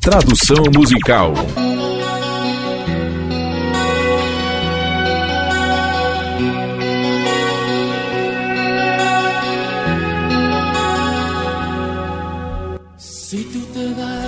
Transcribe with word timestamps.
Tradução 0.00 0.64
musical. 0.74 1.34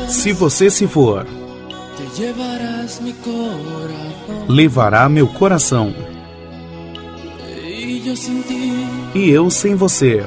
Se 0.09 0.33
você 0.35 0.71
se 0.71 0.87
for, 0.87 1.27
levará 4.47 5.09
meu 5.09 5.27
coração. 5.27 5.95
E 9.15 9.31
eu 9.31 9.49
sem 9.49 9.75
você, 9.75 10.23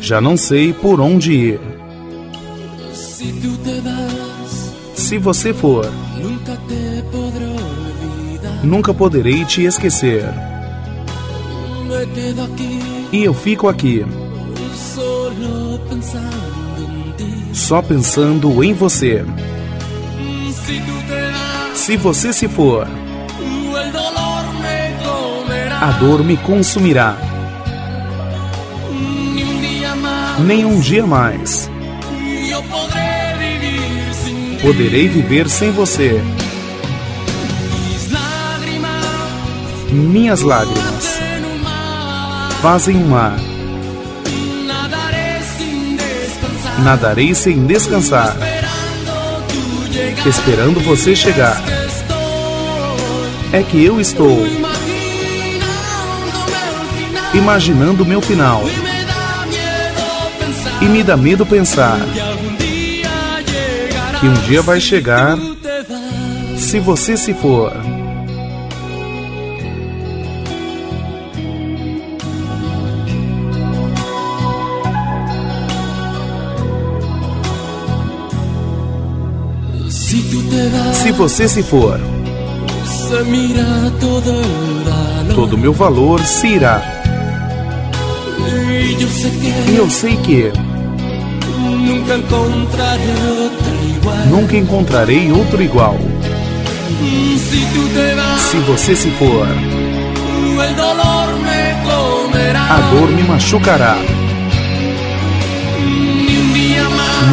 já 0.00 0.20
não 0.20 0.36
sei 0.36 0.72
por 0.72 1.00
onde 1.00 1.32
ir. 1.32 1.77
Se 4.94 5.18
você 5.18 5.52
for, 5.52 5.84
nunca 8.62 8.94
poderei 8.94 9.44
te 9.44 9.64
esquecer. 9.64 10.22
E 13.10 13.24
eu 13.24 13.34
fico 13.34 13.66
aqui, 13.66 14.06
só 17.52 17.82
pensando 17.82 18.62
em 18.62 18.72
você. 18.72 19.24
Se 21.74 21.96
você 21.96 22.32
se 22.32 22.46
for, 22.46 22.86
a 25.80 25.90
dor 25.98 26.22
me 26.22 26.36
consumirá. 26.36 27.16
Nem 30.38 30.64
um 30.64 30.78
dia 30.78 31.04
mais 31.04 31.68
poderei 34.62 35.08
viver 35.08 35.48
sem 35.48 35.70
você. 35.70 36.22
Minhas 39.90 40.42
lágrimas 40.42 41.18
fazem 42.60 42.96
um 42.96 43.08
mar. 43.08 43.36
Nadarei 46.82 47.34
sem 47.34 47.66
descansar, 47.66 48.36
esperando 50.26 50.80
você 50.80 51.16
chegar. 51.16 51.60
É 53.52 53.62
que 53.62 53.82
eu 53.82 54.00
estou 54.00 54.46
imaginando 57.34 58.04
meu 58.04 58.20
final. 58.20 58.62
E 60.80 60.84
me 60.84 61.02
dá 61.02 61.16
medo 61.16 61.44
pensar 61.44 61.98
que 64.20 64.26
um 64.26 64.34
dia 64.46 64.60
vai 64.62 64.80
chegar 64.80 65.38
se 66.56 66.80
você 66.80 67.16
se 67.16 67.32
for. 67.34 67.72
Se 80.92 81.12
você 81.12 81.48
se 81.48 81.62
for, 81.62 82.00
todo 85.34 85.56
meu 85.56 85.72
valor 85.72 86.20
se 86.24 86.48
irá. 86.48 86.82
E 89.68 89.76
eu 89.76 89.88
sei 89.88 90.16
que 90.16 90.67
nunca 94.26 94.56
encontrarei 94.56 95.30
outro 95.32 95.62
igual. 95.62 95.96
Se 98.38 98.56
você 98.58 98.96
se 98.96 99.10
for, 99.10 99.46
a 102.70 102.80
dor 102.90 103.08
me 103.10 103.22
machucará. 103.22 103.96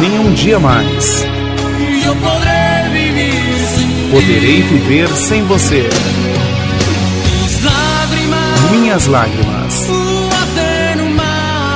Nem 0.00 0.18
um 0.18 0.32
dia 0.32 0.58
mais 0.58 1.26
poderei 4.10 4.62
viver 4.62 5.08
sem 5.08 5.44
você. 5.44 5.88
Minhas 8.70 9.06
lágrimas 9.06 9.86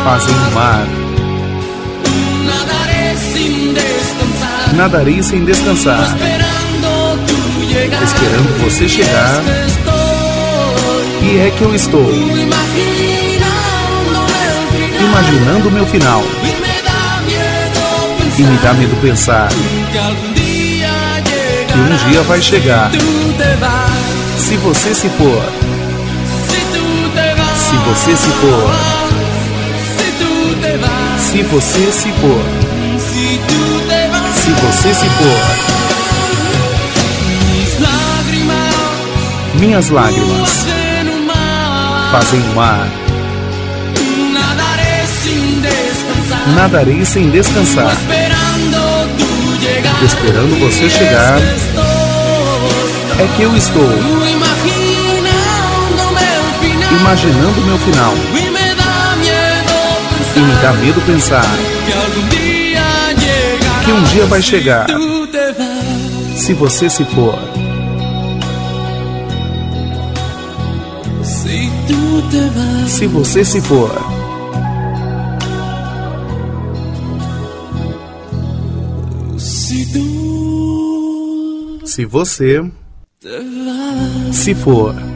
fazem 0.05 0.35
um 0.35 0.51
mar. 0.53 1.00
Nadarei 4.81 5.23
sem 5.23 5.45
descansar, 5.45 6.17
esperando 8.03 8.65
você 8.65 8.89
chegar. 8.89 9.43
E 11.21 11.39
é 11.39 11.51
que 11.51 11.61
eu 11.61 11.75
estou 11.75 12.11
imaginando 14.99 15.69
o 15.69 15.71
meu 15.71 15.85
final. 15.85 16.25
E 18.39 18.43
me 18.43 18.57
dá 18.57 18.73
medo 18.73 18.97
pensar 19.03 19.51
que 21.69 21.79
um 21.79 21.97
dia 22.09 22.23
vai 22.23 22.41
chegar. 22.41 22.91
Se 24.39 24.57
você 24.57 24.95
se 24.95 25.11
for, 25.11 25.43
se 27.55 27.77
você 27.77 28.17
se 28.17 28.31
for, 28.31 28.71
se 31.19 31.43
você 31.43 31.93
se 31.93 32.11
for, 32.13 32.43
se 34.51 34.55
você 34.67 34.95
se 34.95 35.07
for, 35.11 35.41
minhas 39.61 39.91
lágrimas 39.91 40.67
fazem 42.11 42.41
um 42.41 42.55
mar. 42.55 42.89
Nadarei 46.57 47.05
sem 47.05 47.31
descansar. 47.31 47.97
Esperando 50.03 50.59
você 50.59 50.91
chegar, 50.91 51.39
é 53.19 53.29
que 53.37 53.43
eu 53.43 53.57
estou. 53.57 53.93
Imaginando 57.01 57.61
meu 57.67 57.79
final. 57.79 58.15
E 60.35 60.41
me 60.41 60.55
dá 60.55 60.73
medo 60.73 61.01
pensar 61.03 61.45
que 63.85 63.93
um 63.93 64.03
dia 64.05 64.27
vai 64.27 64.43
chegar 64.43 64.87
se 66.37 66.55
você 66.55 66.89
se 66.89 67.05
for. 67.05 67.39
Se 72.87 73.07
você 73.07 73.45
se 73.45 73.61
for. 73.61 73.91
Se 81.85 82.05
você 82.05 82.63
se 84.33 84.55
for 84.55 85.10